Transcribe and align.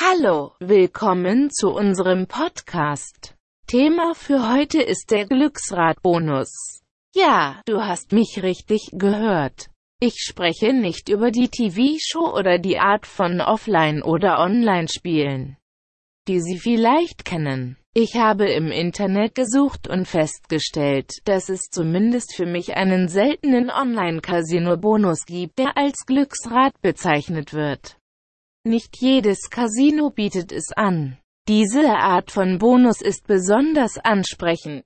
Hallo, 0.00 0.52
willkommen 0.60 1.50
zu 1.50 1.70
unserem 1.70 2.28
Podcast. 2.28 3.34
Thema 3.66 4.14
für 4.14 4.48
heute 4.48 4.80
ist 4.80 5.10
der 5.10 5.26
Glücksradbonus. 5.26 6.82
Ja, 7.16 7.60
du 7.66 7.84
hast 7.84 8.12
mich 8.12 8.40
richtig 8.44 8.90
gehört. 8.92 9.70
Ich 9.98 10.20
spreche 10.20 10.72
nicht 10.72 11.08
über 11.08 11.32
die 11.32 11.48
TV-Show 11.48 12.32
oder 12.32 12.60
die 12.60 12.78
Art 12.78 13.06
von 13.06 13.40
Offline- 13.40 14.04
oder 14.04 14.38
Online-Spielen, 14.38 15.56
die 16.28 16.40
Sie 16.42 16.58
vielleicht 16.58 17.24
kennen. 17.24 17.76
Ich 17.92 18.14
habe 18.14 18.48
im 18.48 18.70
Internet 18.70 19.34
gesucht 19.34 19.88
und 19.88 20.06
festgestellt, 20.06 21.10
dass 21.24 21.48
es 21.48 21.70
zumindest 21.72 22.36
für 22.36 22.46
mich 22.46 22.76
einen 22.76 23.08
seltenen 23.08 23.68
Online-Casino-Bonus 23.68 25.24
gibt, 25.26 25.58
der 25.58 25.76
als 25.76 26.06
Glücksrad 26.06 26.80
bezeichnet 26.82 27.52
wird. 27.52 27.98
Nicht 28.68 28.98
jedes 29.00 29.48
Casino 29.48 30.10
bietet 30.10 30.52
es 30.52 30.72
an. 30.76 31.16
Diese 31.48 31.88
Art 31.88 32.30
von 32.30 32.58
Bonus 32.58 33.00
ist 33.00 33.26
besonders 33.26 33.96
ansprechend. 33.96 34.84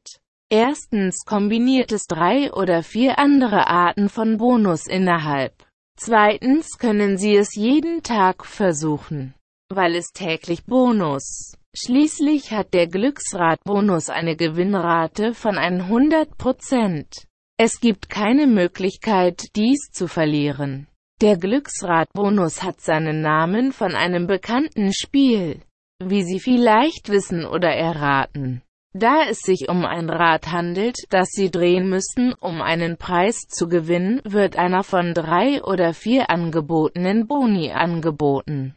Erstens 0.49 1.25
kombiniert 1.27 1.91
es 1.91 2.05
drei 2.07 2.53
oder 2.53 2.85
vier 2.85 3.19
andere 3.19 3.67
Arten 3.67 4.09
von 4.09 4.37
Bonus 4.37 4.87
innerhalb. 4.87 5.67
Zweitens 5.99 6.79
können 6.79 7.19
Sie 7.19 7.35
es 7.35 7.57
jeden 7.57 8.05
Tag 8.05 8.47
versuchen, 8.47 9.35
weil 9.69 9.97
es 9.97 10.13
täglich 10.13 10.65
Bonus. 10.65 11.57
Schließlich 11.75 12.53
hat 12.53 12.75
der 12.75 12.87
Glücksrad-Bonus 12.87 14.11
eine 14.11 14.37
Gewinnrate 14.37 15.35
von 15.35 15.57
100%. 15.57 17.27
Es 17.57 17.81
gibt 17.81 18.09
keine 18.09 18.47
Möglichkeit, 18.47 19.57
dies 19.57 19.91
zu 19.91 20.07
verlieren. 20.07 20.87
Der 21.23 21.37
Glücksrad-Bonus 21.37 22.65
hat 22.65 22.81
seinen 22.81 23.21
Namen 23.21 23.71
von 23.71 23.95
einem 23.95 24.27
bekannten 24.27 24.93
Spiel, 24.93 25.63
wie 26.03 26.25
Sie 26.25 26.41
vielleicht 26.41 27.11
wissen 27.11 27.47
oder 27.47 27.69
erraten. 27.69 28.61
Da 28.93 29.23
es 29.31 29.39
sich 29.39 29.69
um 29.69 29.85
ein 29.85 30.11
Rad 30.11 30.51
handelt, 30.51 30.97
das 31.11 31.29
Sie 31.31 31.49
drehen 31.49 31.89
müssen, 31.89 32.35
um 32.41 32.61
einen 32.61 32.97
Preis 32.97 33.47
zu 33.47 33.69
gewinnen, 33.69 34.21
wird 34.25 34.57
einer 34.57 34.83
von 34.83 35.15
drei 35.15 35.63
oder 35.63 35.95
vier 35.95 36.29
angebotenen 36.29 37.29
Boni 37.29 37.71
angeboten. 37.71 38.75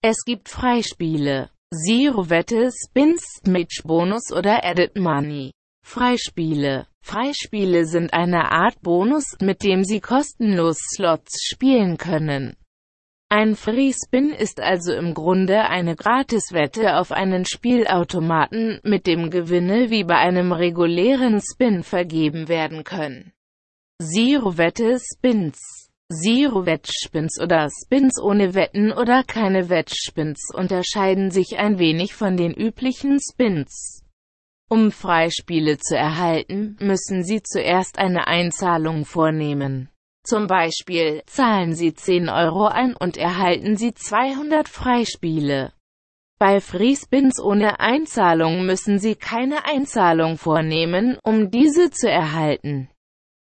Es 0.00 0.24
gibt 0.24 0.48
Freispiele, 0.48 1.50
Zero-Wette, 1.70 2.70
Spins, 2.72 3.42
Mitch-Bonus 3.46 4.32
oder 4.32 4.64
Added 4.64 4.98
Money. 4.98 5.52
Freispiele 5.86 6.86
Freispiele 7.02 7.84
sind 7.84 8.14
eine 8.14 8.50
Art 8.50 8.80
Bonus, 8.80 9.36
mit 9.40 9.62
dem 9.62 9.84
Sie 9.84 10.00
kostenlos 10.00 10.78
Slots 10.96 11.44
spielen 11.44 11.98
können. 11.98 12.56
Ein 13.28 13.54
Free 13.54 13.92
Spin 13.92 14.30
ist 14.30 14.60
also 14.60 14.94
im 14.94 15.12
Grunde 15.12 15.68
eine 15.68 15.94
Gratiswette 15.94 16.96
auf 16.96 17.12
einen 17.12 17.44
Spielautomaten, 17.44 18.80
mit 18.82 19.06
dem 19.06 19.28
Gewinne 19.30 19.90
wie 19.90 20.04
bei 20.04 20.16
einem 20.16 20.52
regulären 20.52 21.40
Spin 21.42 21.82
vergeben 21.82 22.48
werden 22.48 22.82
können. 22.84 23.32
Zero-Wette 24.02 24.98
Spins 24.98 25.90
Zero-Wettspins 26.10 27.40
oder 27.40 27.68
Spins 27.70 28.20
ohne 28.20 28.54
Wetten 28.54 28.90
oder 28.90 29.22
keine 29.22 29.68
Wettspins 29.68 30.48
unterscheiden 30.54 31.30
sich 31.30 31.58
ein 31.58 31.78
wenig 31.78 32.14
von 32.14 32.36
den 32.36 32.54
üblichen 32.54 33.18
Spins. 33.20 34.03
Um 34.74 34.90
Freispiele 34.90 35.78
zu 35.78 35.96
erhalten, 35.96 36.76
müssen 36.80 37.22
Sie 37.22 37.44
zuerst 37.44 37.96
eine 37.96 38.26
Einzahlung 38.26 39.04
vornehmen. 39.04 39.88
Zum 40.24 40.48
Beispiel, 40.48 41.22
zahlen 41.26 41.74
Sie 41.74 41.94
10 41.94 42.28
Euro 42.28 42.66
ein 42.66 42.96
und 42.96 43.16
erhalten 43.16 43.76
Sie 43.76 43.94
200 43.94 44.68
Freispiele. 44.68 45.72
Bei 46.40 46.60
Freespins 46.60 47.40
ohne 47.40 47.78
Einzahlung 47.78 48.66
müssen 48.66 48.98
Sie 48.98 49.14
keine 49.14 49.64
Einzahlung 49.64 50.38
vornehmen, 50.38 51.18
um 51.22 51.52
diese 51.52 51.92
zu 51.92 52.10
erhalten. 52.10 52.88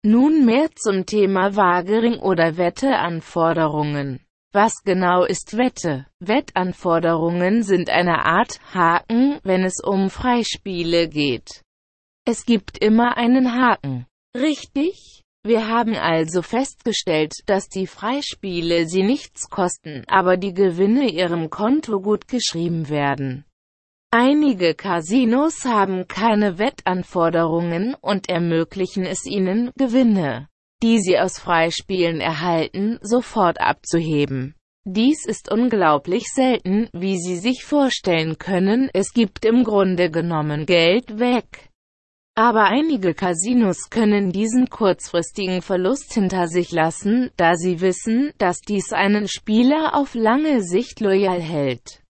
Nun 0.03 0.45
mehr 0.45 0.69
zum 0.75 1.07
Thema 1.07 1.55
Wagering 1.55 2.19
oder 2.19 2.57
Wetteanforderungen. 2.57 4.19
Was 4.53 4.83
genau 4.85 5.25
ist 5.25 5.57
Wette? 5.57 6.05
Wettanforderungen 6.19 7.63
sind 7.63 7.89
eine 7.89 8.25
Art 8.25 8.59
Haken, 8.73 9.39
wenn 9.43 9.63
es 9.63 9.83
um 9.83 10.09
Freispiele 10.09 11.09
geht. 11.09 11.63
Es 12.25 12.45
gibt 12.45 12.77
immer 12.77 13.17
einen 13.17 13.53
Haken. 13.53 14.07
Richtig? 14.35 15.23
Wir 15.43 15.67
haben 15.67 15.95
also 15.95 16.41
festgestellt, 16.41 17.33
dass 17.45 17.67
die 17.67 17.87
Freispiele 17.87 18.87
sie 18.87 19.03
nichts 19.03 19.49
kosten, 19.49 20.03
aber 20.07 20.37
die 20.37 20.53
Gewinne 20.53 21.09
ihrem 21.09 21.49
Konto 21.49 22.01
gut 22.01 22.27
geschrieben 22.27 22.89
werden. 22.89 23.45
Einige 24.11 24.75
Casinos 24.75 25.65
haben 25.65 26.07
keine 26.07 26.57
Wettanforderungen 26.57 27.95
und 27.95 28.29
ermöglichen 28.29 29.05
es 29.05 29.25
ihnen, 29.25 29.71
Gewinne 29.77 30.47
die 30.83 30.99
sie 30.99 31.19
aus 31.19 31.39
Freispielen 31.39 32.21
erhalten, 32.21 32.99
sofort 33.01 33.59
abzuheben. 33.59 34.55
Dies 34.89 35.25
ist 35.25 35.51
unglaublich 35.51 36.23
selten, 36.33 36.87
wie 36.93 37.19
Sie 37.19 37.35
sich 37.35 37.65
vorstellen 37.65 38.37
können, 38.37 38.89
es 38.93 39.11
gibt 39.11 39.43
im 39.43 39.65
Grunde 39.65 40.09
genommen 40.09 40.65
Geld 40.65 41.19
weg. 41.19 41.67
Aber 42.37 42.65
einige 42.65 43.13
Casinos 43.13 43.89
können 43.89 44.31
diesen 44.31 44.69
kurzfristigen 44.69 45.61
Verlust 45.61 46.13
hinter 46.13 46.47
sich 46.47 46.71
lassen, 46.71 47.31
da 47.35 47.55
sie 47.55 47.81
wissen, 47.81 48.31
dass 48.37 48.59
dies 48.59 48.93
einen 48.93 49.27
Spieler 49.27 49.93
auf 49.93 50.13
lange 50.13 50.61
Sicht 50.61 51.01
loyal 51.01 51.41
hält. 51.41 52.03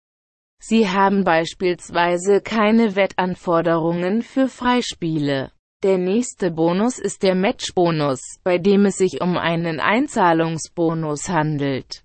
Sie 0.60 0.88
haben 0.88 1.22
beispielsweise 1.22 2.41
keine 2.43 2.97
Wettanforderungen 2.97 4.21
für 4.21 4.48
Freispiele. 4.48 5.53
Der 5.87 5.99
nächste 5.99 6.51
Bonus 6.51 6.99
ist 6.99 7.23
der 7.23 7.37
Matchbonus, 7.37 8.19
bei 8.43 8.59
dem 8.59 8.87
es 8.87 8.97
sich 8.97 9.21
um 9.21 9.39
einen 9.39 9.79
Einzahlungsbonus 9.79 11.29
handelt. 11.29 12.03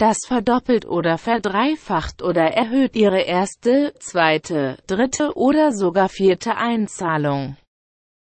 Das 0.00 0.16
verdoppelt 0.26 0.84
oder 0.84 1.16
verdreifacht 1.16 2.22
oder 2.22 2.42
erhöht 2.42 2.96
Ihre 2.96 3.20
erste, 3.20 3.94
zweite, 4.00 4.78
dritte 4.88 5.36
oder 5.36 5.70
sogar 5.70 6.08
vierte 6.08 6.56
Einzahlung. 6.56 7.56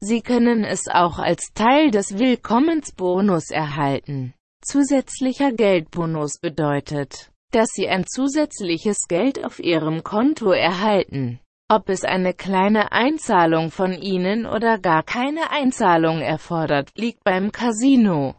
Sie 0.00 0.22
können 0.22 0.64
es 0.64 0.88
auch 0.88 1.20
als 1.20 1.52
Teil 1.54 1.92
des 1.92 2.18
Willkommensbonus 2.18 3.52
erhalten. 3.52 4.34
Zusätzlicher 4.60 5.52
Geldbonus 5.52 6.40
bedeutet, 6.40 7.30
dass 7.52 7.68
Sie 7.74 7.88
ein 7.88 8.06
zusätzliches 8.08 9.06
Geld 9.06 9.44
auf 9.44 9.60
Ihrem 9.60 10.02
Konto 10.02 10.50
erhalten. 10.50 11.38
Ob 11.72 11.88
es 11.88 12.02
eine 12.02 12.34
kleine 12.34 12.90
Einzahlung 12.90 13.70
von 13.70 13.92
Ihnen 13.92 14.44
oder 14.44 14.76
gar 14.76 15.04
keine 15.04 15.52
Einzahlung 15.52 16.20
erfordert, 16.20 16.90
liegt 16.96 17.22
beim 17.22 17.52
Casino. 17.52 18.34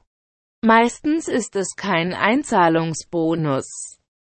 Meistens 0.61 1.29
ist 1.29 1.55
es 1.55 1.77
kein 1.77 2.13
Einzahlungsbonus. 2.13 4.00